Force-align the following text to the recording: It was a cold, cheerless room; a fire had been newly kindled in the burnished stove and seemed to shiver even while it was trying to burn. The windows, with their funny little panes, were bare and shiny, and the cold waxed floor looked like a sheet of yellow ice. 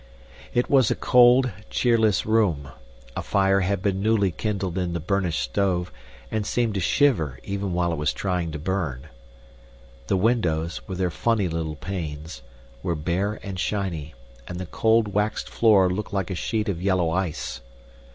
It 0.51 0.67
was 0.67 0.89
a 0.89 0.95
cold, 0.95 1.51
cheerless 1.69 2.25
room; 2.25 2.69
a 3.15 3.21
fire 3.21 3.59
had 3.59 3.83
been 3.83 4.01
newly 4.01 4.31
kindled 4.31 4.75
in 4.75 4.93
the 4.93 4.99
burnished 4.99 5.43
stove 5.43 5.91
and 6.31 6.43
seemed 6.43 6.73
to 6.73 6.79
shiver 6.79 7.37
even 7.43 7.71
while 7.73 7.91
it 7.91 7.97
was 7.99 8.11
trying 8.11 8.51
to 8.53 8.57
burn. 8.57 9.09
The 10.07 10.17
windows, 10.17 10.81
with 10.87 10.97
their 10.97 11.11
funny 11.11 11.47
little 11.47 11.75
panes, 11.75 12.41
were 12.81 12.95
bare 12.95 13.39
and 13.43 13.59
shiny, 13.59 14.15
and 14.47 14.57
the 14.57 14.65
cold 14.65 15.09
waxed 15.09 15.47
floor 15.51 15.87
looked 15.87 16.13
like 16.13 16.31
a 16.31 16.33
sheet 16.33 16.67
of 16.67 16.81
yellow 16.81 17.11
ice. 17.11 17.61